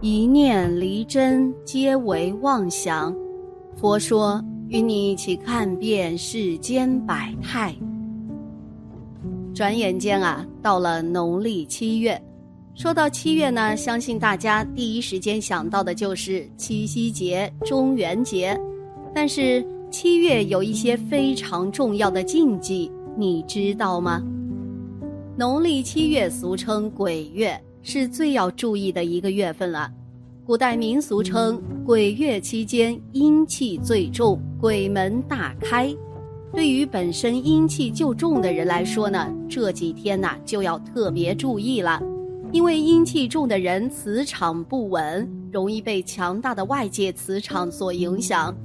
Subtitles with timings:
[0.00, 3.12] 一念离真，皆为妄想。
[3.74, 7.74] 佛说，与你一起看遍世间百态。
[9.52, 12.20] 转眼间啊，到了农历七月。
[12.76, 18.56] 说到七月呢，相信大家第一时间想到的就是七夕节、中元节。
[19.12, 24.22] 但是七月有一些非常重要的禁忌，你知道吗？
[25.36, 27.60] 农历七月俗称鬼月。
[27.82, 29.90] 是最要注意的一个月份了。
[30.44, 35.94] 古代民俗称鬼月期间阴气最重，鬼门大开。
[36.52, 42.02] 对于本身阴气就重的人来说呢，这几天呐就要特别注意了，
[42.50, 48.56] 因为阴气重的人磁场不稳，容易被强大的外界磁场所影响。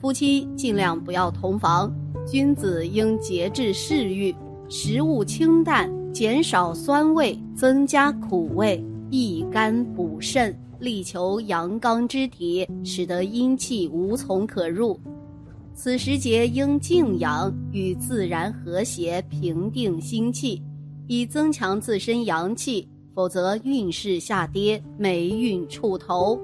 [0.00, 1.94] 夫妻尽量不要同房，
[2.26, 4.34] 君子应节制嗜欲，
[4.70, 5.90] 食物清淡。
[6.16, 14.98] 减少酸味，增加苦味，益肝补肾，力求阳刚之体，使得阴气无从可入。
[15.74, 20.62] 此时节应静养，与自然和谐，平定心气，
[21.06, 22.88] 以增强自身阳气。
[23.14, 26.40] 否则运势下跌，霉运触头。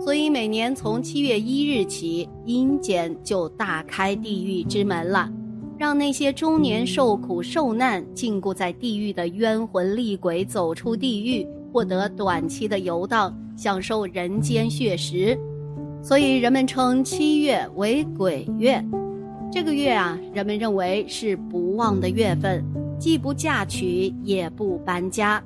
[0.00, 5.30] 所以每年从七月一日起，阴间就大开地狱之门了。
[5.78, 15.38] 让那些终年受苦受难、禁锢在地狱的冤魂厉鬼走出地狱，获得短期的游荡，享受人间血食。
[16.02, 18.82] 所以人们称七月为鬼月。
[19.52, 22.64] 这个月啊，人们认为是不旺的月份，
[22.98, 25.42] 既不嫁娶，也不搬家。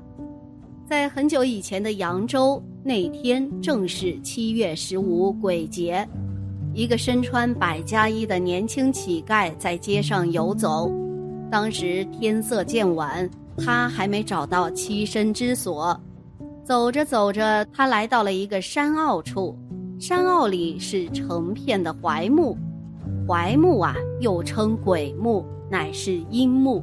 [0.87, 6.07] 在很久以前的扬州，那天正是七月十五鬼节。
[6.81, 10.91] 一个身穿百家衣的年轻乞丐在街上游走，
[11.51, 13.29] 当时天色渐晚，
[13.59, 15.95] 他还没找到栖身之所。
[16.65, 19.55] 走着走着，他来到了一个山坳处，
[19.99, 22.57] 山坳里是成片的槐木，
[23.27, 26.83] 槐木啊，又称鬼木，乃是阴木。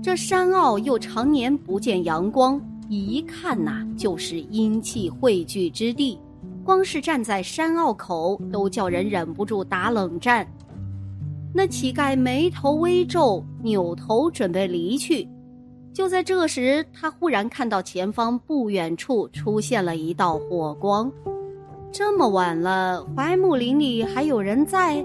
[0.00, 6.16] 这山坳又常年不见阳光，一看呐，就是阴气汇聚之地。
[6.64, 10.46] 光是站在山坳口，都叫人忍不住打冷战。
[11.54, 15.28] 那乞丐眉头微皱，扭头准备离去。
[15.92, 21.12] 就在这时，他忽然看到前方不远处出现了一道火光。
[21.90, 25.04] 这么晚了，槐木林里还有人在？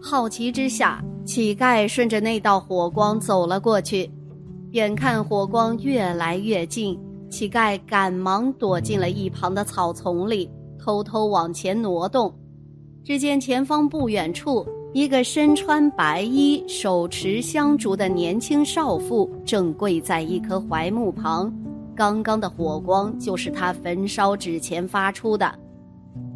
[0.00, 4.10] 好奇之下，乞丐顺着那道火光走了过去。
[4.70, 10.50] 眼看火光越来越近，乞丐赶忙躲进了一旁的草丛里。
[10.88, 12.34] 偷偷往前挪动，
[13.04, 21.52] 只见前方不远处，一个身穿白衣、手持香烛的年轻少妇正跪在一棵槐木旁。
[21.94, 25.54] 刚刚的火光就是他焚烧纸钱发出的。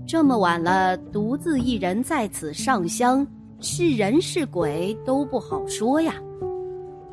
[0.07, 3.27] 这么晚了，独自一人在此上香，
[3.59, 6.17] 是人是鬼都不好说呀。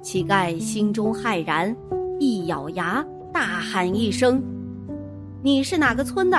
[0.01, 1.73] 乞丐心中骇然，
[2.19, 3.01] 一咬牙，
[3.31, 4.43] 大喊一声
[5.41, 6.37] ：“你是哪个村的？”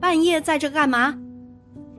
[0.00, 1.16] 半夜在这干嘛？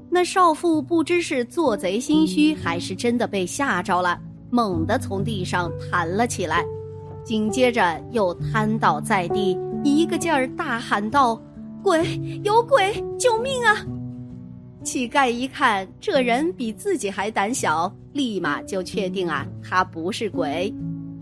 [0.09, 4.19] 那少妇不知是做贼心虚，还是真的被吓着了，
[4.49, 6.63] 猛地从地上弹了起来，
[7.23, 11.41] 紧接着又瘫倒在地，一个劲儿大喊道
[11.83, 12.19] ：“鬼！
[12.43, 12.93] 有鬼！
[13.19, 13.75] 救命啊！”
[14.83, 20.73] 乞丐一看这人比自己还胆小，立马就确定啊，他不是鬼。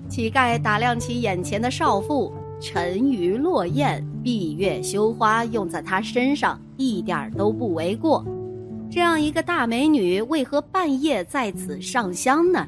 [0.08, 2.32] 乞丐打量起眼前的少妇。
[2.62, 8.26] 沉鱼落雁、闭月羞花，用在她身上一点都不为过。
[8.90, 12.68] 这样一个大美女，为何半夜在此上香呢？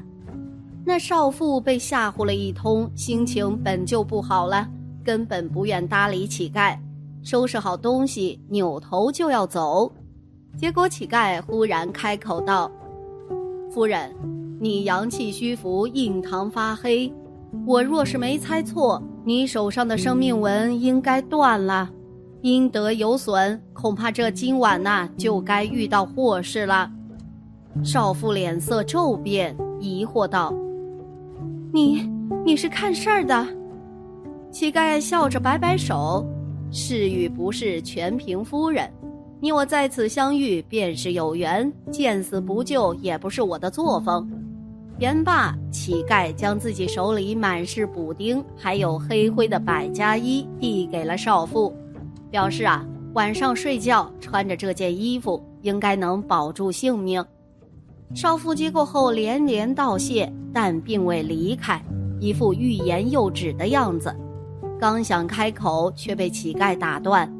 [0.84, 4.68] 那少妇被吓唬了一通，心情本就不好了，
[5.02, 6.78] 根本不愿搭理乞丐，
[7.24, 9.90] 收拾好东西，扭头就要走。
[10.56, 12.70] 结果乞丐忽然开口道
[13.68, 14.14] ：“夫人，
[14.60, 17.12] 你阳气虚浮，印堂发黑。”
[17.66, 21.86] 我若是没猜错，你手上的生命纹应该断了，
[22.40, 26.90] 阴德有损，恐怕这今晚呐就该遇到祸事了。
[27.84, 30.50] 少妇脸色骤变，疑惑道
[31.74, 32.10] ：“你
[32.42, 33.46] 你是看事儿的？”
[34.50, 36.24] 乞丐笑着摆摆手
[36.72, 38.90] ：“是与不是全凭夫人，
[39.40, 44.26] 你我在此相遇便是有缘，见死不救也不是我的作风。”
[44.98, 51.72] 言罢，乞丐将自己手里满是补丁，还有黑灰的百家衣递给了少妇，
[52.32, 52.84] 表示啊，
[53.14, 57.24] 晚上睡觉穿着这件衣服应该能保住性命。
[58.12, 61.80] 少妇接过后连连道谢，但并未离开，
[62.18, 64.12] 一副欲言又止的样子。
[64.80, 67.32] 刚想开口，却被乞丐打断：“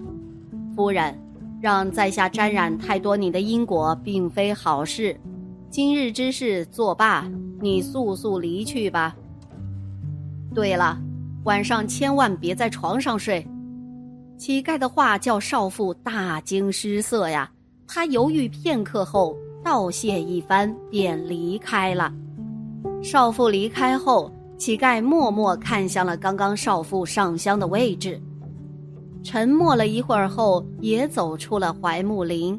[0.76, 1.12] 夫人，
[1.60, 5.18] 让在下沾染太多你的因果，并非好事。
[5.70, 7.30] 今日之事作罢，
[7.60, 9.14] 你速速离去吧。
[10.54, 10.98] 对了，
[11.44, 13.46] 晚上千万别在床上睡。
[14.38, 17.50] 乞丐的话叫少妇大惊失色呀，
[17.86, 22.10] 他犹豫片刻后道谢一番，便离开了。
[23.02, 28.18] 少妇离开后，乞丐默默看向了刚刚少妇上香的位置，
[29.22, 32.58] 沉默了一会儿后，也走出了槐木林。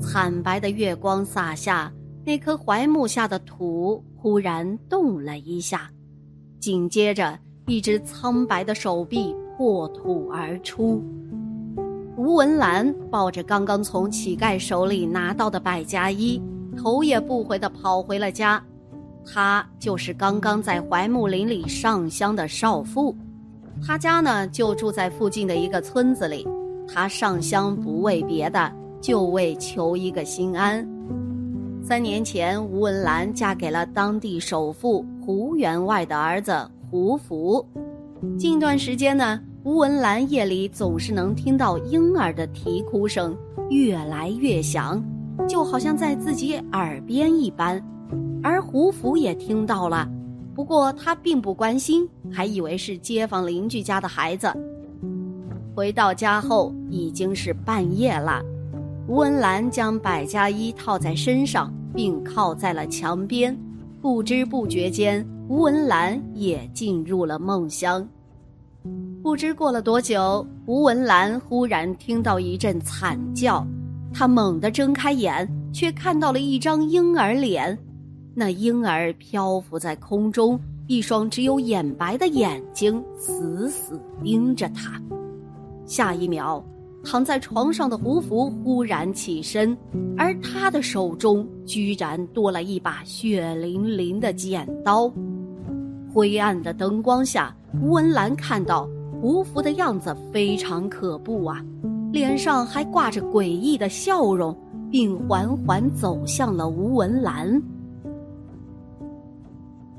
[0.00, 1.92] 惨白的月光洒下，
[2.26, 5.88] 那棵槐木下的土忽然动了一下，
[6.58, 7.38] 紧接着，
[7.68, 11.00] 一只苍白的手臂破土而出。
[12.16, 16.42] 吴文兰抱着刚刚从乞丐手里拿到的百家衣，
[16.76, 18.60] 头也不回地跑回了家。
[19.24, 23.16] 她就是刚刚在槐木林里上香的少妇，
[23.86, 26.44] 她家呢就住在附近的一个村子里。
[26.92, 28.72] 她上香不为别的。
[28.98, 30.84] 就为求一个心安。
[31.86, 37.64] 三年前，吴文兰嫁给了当地首富胡员外的儿子胡福。
[38.36, 43.36] 近段时间呢，吴文兰夜里总是能听到婴儿的啼哭声，
[43.70, 45.00] 越来越响，
[45.48, 47.80] 就好像在自己耳边一般。
[48.42, 50.08] 而胡福也听到了，
[50.56, 54.52] 不过他并不关心，还以为是街坊邻居家的孩子。
[55.72, 58.42] 回到家后，已经是半夜了。
[59.08, 63.56] 吴文兰将百家衣套在身上，并靠在了墙边，
[64.02, 68.06] 不知不觉间，吴文兰也进入了梦乡。
[69.22, 73.64] 不知过了多久，吴文兰忽然听到一阵惨叫，
[74.12, 77.78] 她猛地睁开眼，却看到了一张婴儿脸，
[78.34, 85.00] 那婴儿漂浮在空中，一双只有眼白的眼睛死死盯着她。
[85.84, 86.64] 下一秒。
[87.06, 89.78] 躺在床上的胡福忽然起身，
[90.18, 95.08] 而他的手中居然多了一把血淋淋的剪刀。
[96.12, 98.88] 灰暗的灯光下，吴文兰看到
[99.20, 101.64] 胡福的样子非常可怖啊，
[102.12, 104.54] 脸上还挂着诡异的笑容，
[104.90, 107.62] 并缓缓走向了吴文兰。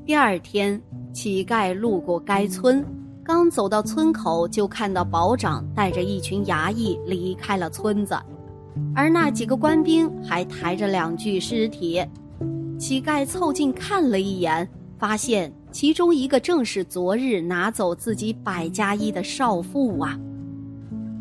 [0.05, 0.81] 第二天，
[1.13, 2.83] 乞丐路过该村。
[3.27, 8.17] 刚走到村口，就看到保长带着一群衙役离开了村子，
[8.95, 12.01] 而那几个官兵还抬着两具尸体。
[12.79, 14.65] 乞丐凑近看了一眼，
[14.97, 20.17] 发现其中一个正是昨日拿走自己百家衣的少妇啊！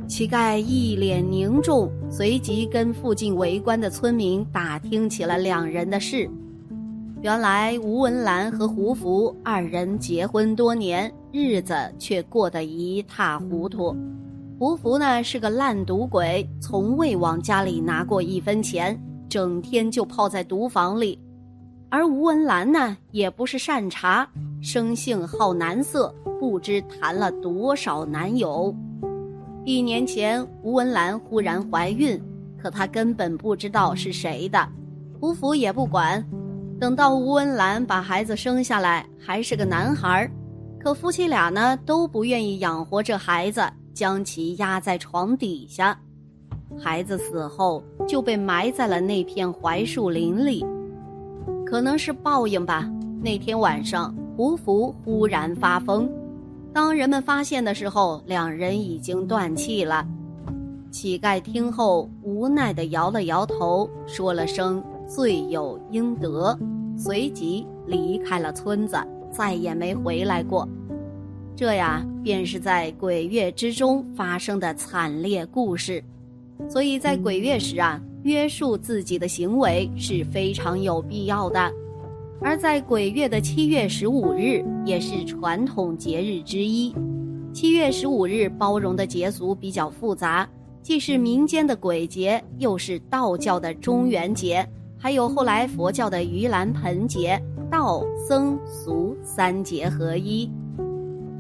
[0.07, 6.31] 乞丐一脸凝重，随即跟附近围观的村民打听起了两人的事。
[7.27, 11.13] 原来吴文兰和胡福二人结婚多年。
[11.33, 13.93] 日子却过得一塌糊涂。
[14.61, 18.97] 胡福呢是个烂赌鬼，从未往家里拿过一分钱，
[19.29, 21.21] 整天就泡在赌房里。
[21.91, 24.25] 而吴文兰呢也不是善茬，
[24.63, 28.73] 生性好男色，不知谈了多少男友。
[29.65, 32.23] 一年前，吴文兰忽然怀孕，
[32.57, 34.69] 可她根本不知道是谁的，
[35.21, 36.25] 胡福也不管。
[36.79, 40.31] 等到吴文兰把孩子生下来，还是个男孩。
[40.79, 43.63] 可夫妻俩呢都不愿意养活这孩子，
[43.95, 45.99] 将其压在床底下。
[46.79, 50.65] 孩子死后就被埋在了那片槐树林里，
[51.65, 52.89] 可能是报应吧。
[53.23, 56.09] 那天晚上，胡福忽然发疯，
[56.75, 60.07] 当人们发现的时候，两人已经断气了。
[60.91, 66.59] 乞丐听后无奈地摇了摇头，说了声“罪有应得”，
[66.97, 68.97] 随即离开了村子。
[69.29, 70.67] 再也没回来过，
[71.55, 76.03] 这呀便是在鬼月之中发生的惨烈故事。
[76.71, 81.71] 所以在鬼月时啊，约束自己的行为是非常有必要的。
[82.41, 86.95] 而在鬼月的七月十五日，也是传统节日之一。
[87.53, 90.49] 七月十五日包容的节俗比较复杂，
[90.83, 94.67] 既是民间的鬼节，又是道教的中元节，
[94.99, 97.41] 还有后来佛教的盂兰盆节。
[97.69, 100.49] 道僧俗三节合一，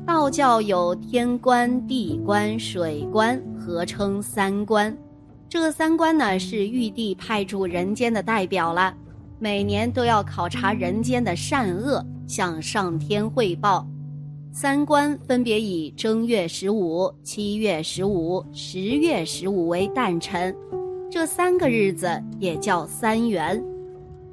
[0.04, 4.94] 道教有天官、地官、水官，合称三官。
[5.48, 8.92] 这三官呢，是玉帝派驻人间的代表了，
[9.38, 13.86] 每年都要考察人间的善恶，向上天汇报。
[14.50, 20.52] 三官分别以正月十五、七月十五、十月十五为诞辰，
[21.08, 22.08] 这三个日子
[22.38, 23.62] 也叫三元。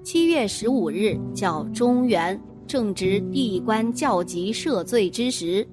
[0.03, 5.65] 七月十五日叫中元，正值地官教级赦罪之时；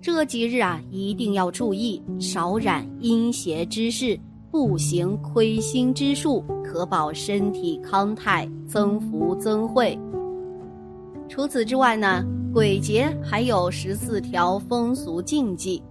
[0.00, 4.18] 这几日啊，一定要注意少染阴邪之事，
[4.50, 9.98] 不行亏心之术，可保身体康泰，增福增慧。
[11.28, 15.82] 除此之外呢，鬼节还有十四条风俗禁忌：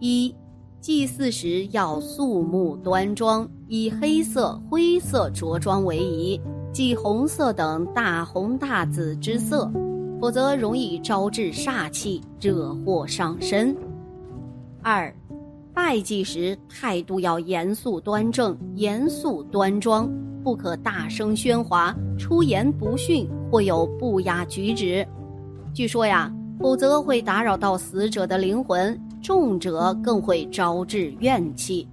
[0.00, 0.34] 一、
[0.80, 6.40] 祭祀时要肃穆端庄，以黑色、灰色着装为宜，
[6.72, 9.70] 忌红色等大红大紫之色。
[10.18, 13.74] 否则容易招致煞气，惹祸上身。
[14.82, 15.14] 二，
[15.72, 20.10] 拜祭时态度要严肃端正、严肃端庄，
[20.42, 25.06] 不可大声喧哗、出言不逊或有不雅举止。
[25.72, 31.86] 据说呀，否则会打扰到死者的灵魂，重者更会招致怨气。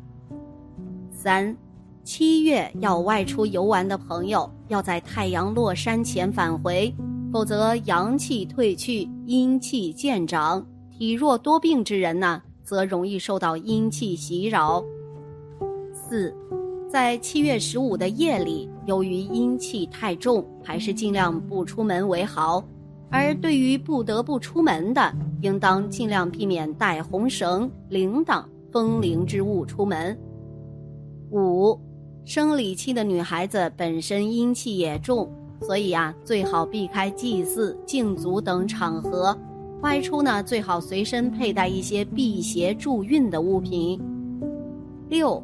[1.11, 1.55] 三，
[2.03, 6.93] 七月要外出游玩的朋友，要在太阳落山前返回。
[7.31, 14.81] 否则阳气退去，阴气渐长，体弱多病之人呢，则容易受到阴气袭扰。
[15.91, 16.33] 四，
[16.89, 22.63] 在七月十五的夜里，由于阴气太重，还是尽量不出门为好。
[23.09, 30.17] 而对于不得不出门的，应当尽量避免带红绳、铃铛、风铃之物出门。
[31.31, 31.79] 五，
[32.25, 35.29] 生理期的女孩子本身阴气也重。
[35.59, 39.35] 所以啊，最好避开祭祀、敬祖等场合。
[39.81, 43.99] 外出呢，最好随身佩戴一些辟邪助运的物品。
[45.09, 45.41] 六，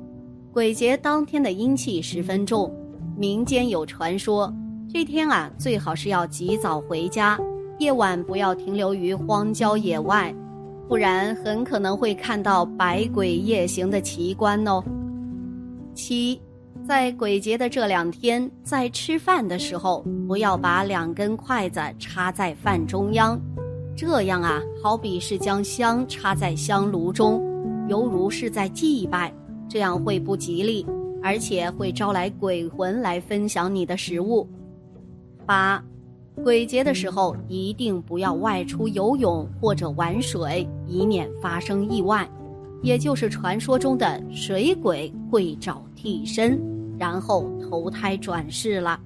[0.51, 2.72] 鬼节当天的阴气十分重，
[3.17, 4.53] 民间有传说，
[4.88, 7.39] 这天啊，最好是要及早回家，
[7.83, 10.33] 夜晚不要停留于荒郊野外，
[10.87, 14.81] 不然很可能会看到百鬼夜行的奇观哦。
[15.93, 16.39] 七。
[16.87, 23.39] 在鬼节的这两天，在吃饭的时候，不要把两根筷子插在饭中央，
[23.95, 27.41] 这样啊，好比是将香插在香炉中，
[27.89, 29.33] 犹如是在祭拜，
[29.69, 30.85] 这样会不吉利，
[31.21, 34.45] 而且会招来鬼魂来分享你的食物。
[35.45, 35.81] 八，
[36.41, 42.27] 鬼节的时候一定不要外出游泳或者玩水，以免发生意外，
[42.81, 46.59] 也就是传说中的水鬼会找替身。
[46.95, 48.97] 然后投胎转世了。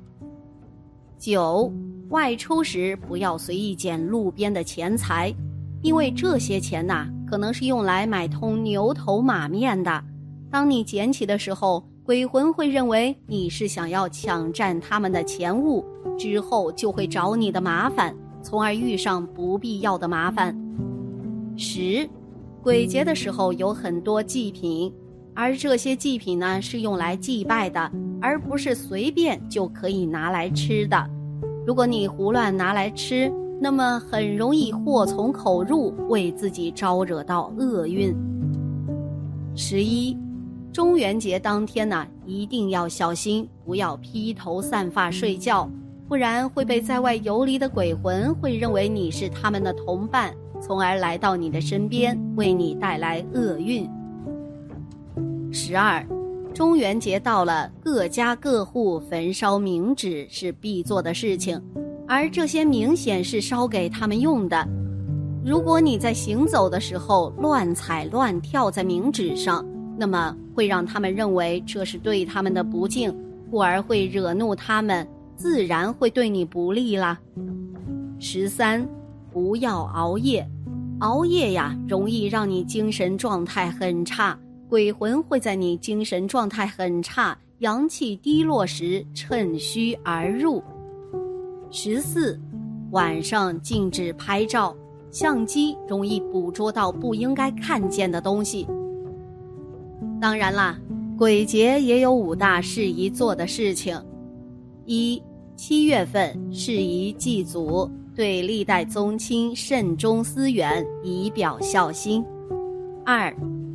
[1.17, 1.71] 九，
[2.09, 5.33] 外出时不要随意捡路边的钱财，
[5.81, 10.03] 因为这些钱呐，可能是用来买通牛头马面的。
[10.51, 15.83] 当你捡起的时候，鬼魂会认为你是想要抢占他们的钱物，
[16.17, 20.57] 之后就会找你的麻烦，从而遇上不必要的麻烦。
[21.57, 22.09] 十，
[22.63, 24.89] 鬼节的时候有很多祭品。
[25.35, 31.09] 而这些祭品呢，是用来祭拜的，而不是随便就可以拿来吃的。
[31.65, 38.15] 如果你胡乱拿来吃，那么很容易祸从口入，为自己招惹到厄运。
[39.57, 40.17] 十一，
[40.77, 45.67] 中元节当天呢，一定要小心，不要披头散发睡觉，
[46.07, 50.31] 不然会被在外游离的鬼魂会认为你是他们的同伴，
[50.61, 53.89] 从而来到你的身边，为你带来厄运。
[55.51, 56.05] 十二，
[56.53, 61.59] 中元节到了，各家各户焚烧冥纸是必做的事情，
[62.07, 64.63] 而这些明显是烧给他们用的。
[65.43, 69.65] 如果你在行走的时候乱踩乱跳在冥纸上，
[69.97, 73.15] 那么会让他们认为这是对他们的不敬，
[73.51, 77.15] 故而会惹怒他们，自然会对你不利啦。
[78.17, 78.83] 十三，
[79.31, 80.49] 不要熬夜，
[81.01, 84.35] 熬夜呀，容易让你精神状态很差。
[84.67, 90.63] 鬼魂会在你精神状态很差、阳气低落时趁虚而入。
[91.69, 92.41] 十四，
[92.89, 94.75] 晚上禁止拍照，
[95.11, 98.67] 相机容易捕捉到不应该看见的东西。
[100.19, 100.77] 当然啦，
[101.17, 103.99] 鬼节也有五大适宜做的事情：
[104.85, 105.21] 一、
[105.55, 112.23] 七月份适宜祭祖，对历代宗亲慎终思远，以表孝心；
[113.05, 113.33] 二。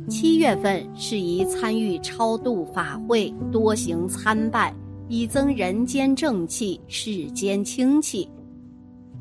[0.09, 4.75] 七月份适宜参与超度法会，多行参拜，
[5.07, 8.29] 以增人间正气、世间清气。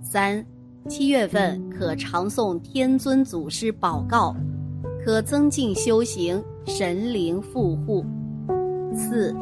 [0.03, 0.45] 三，
[0.89, 4.35] 七月份可常诵天尊祖师宝告，
[5.05, 8.05] 可增进修行，神灵护护。
[8.95, 9.35] 四，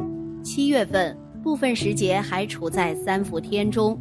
[0.43, 3.99] 七月份部分时节还处在三伏天中，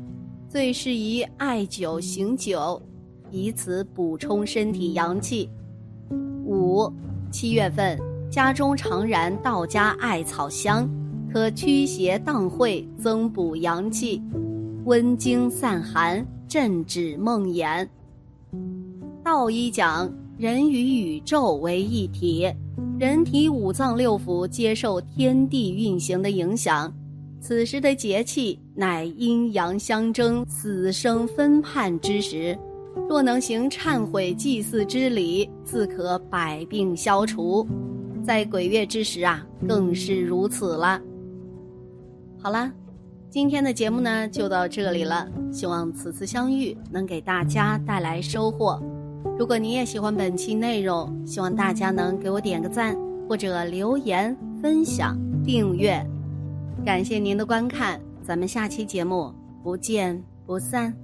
[0.49, 2.81] 最适宜艾灸行酒，
[3.31, 5.49] 以此补充身体阳气。
[6.45, 6.93] 五。
[7.33, 7.97] 七月份，
[8.29, 10.91] 家中常燃道家艾草香，
[11.33, 14.21] 可驱邪荡秽，增补阳气，
[14.85, 17.87] 温经散寒，镇止梦魇。
[19.23, 22.53] 道医讲，人与宇宙为一体，
[23.01, 26.93] 人体五脏六腑接受天地运行的影响。
[27.41, 32.55] 此时的节气乃阴阳相争、死生分判之时，
[33.09, 37.67] 若能行忏悔祭祀之礼，自可百病消除。
[38.23, 41.01] 在鬼月之时啊，更是如此了。
[42.39, 42.71] 好了。
[43.31, 48.83] 今天的节目呢就到这里了，希望此次相遇能给大家带来收获。
[49.41, 52.95] 如果你也喜欢本期内容，希望大家能给我点个赞，
[53.27, 56.07] 或者留言、分享、订阅。
[56.85, 59.33] 感谢您的观看，咱们下期节目
[59.63, 60.95] 不见不散。